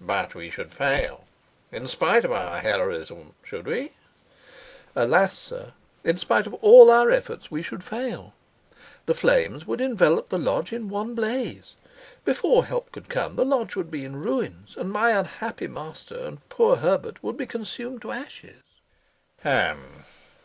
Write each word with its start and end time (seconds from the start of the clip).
"But 0.00 0.34
we 0.34 0.50
should 0.50 0.72
fail, 0.72 1.24
in 1.70 1.86
spite 1.86 2.24
of 2.24 2.32
our 2.32 2.58
heroism, 2.58 3.34
should 3.44 3.64
we?" 3.66 3.92
"Alas, 4.96 5.38
sir, 5.38 5.72
in 6.02 6.16
spite 6.16 6.48
of 6.48 6.54
all 6.54 6.90
our 6.90 7.12
efforts 7.12 7.48
we 7.48 7.62
should 7.62 7.84
fail. 7.84 8.34
The 9.06 9.14
flames 9.14 9.64
would 9.64 9.80
envelop 9.80 10.30
the 10.30 10.36
lodge 10.38 10.72
in 10.72 10.88
one 10.88 11.14
blaze; 11.14 11.76
before 12.24 12.64
help 12.64 12.90
could 12.90 13.08
come, 13.08 13.36
the 13.36 13.44
lodge 13.44 13.76
would 13.76 13.88
be 13.88 14.04
in 14.04 14.16
ruins, 14.16 14.76
and 14.76 14.90
my 14.90 15.12
unhappy 15.12 15.68
master 15.68 16.18
and 16.18 16.48
poor 16.48 16.74
Herbert 16.78 17.22
would 17.22 17.36
be 17.36 17.46
consumed 17.46 18.02
to 18.02 18.10
ashes." 18.10 18.64
"Hum!" 19.44 20.02